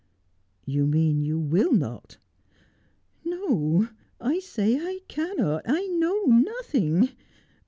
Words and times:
'You 0.75 0.87
mean 0.87 1.21
you 1.21 1.37
will 1.37 1.71
not.'' 1.71 2.17
No, 3.23 3.89
I 4.19 4.39
say 4.39 4.73
1 4.77 4.97
cannot— 5.07 5.67
1 5.67 5.99
know 5.99 6.25
nothing. 6.25 7.09